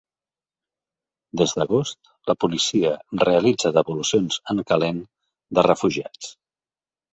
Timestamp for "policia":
2.45-2.95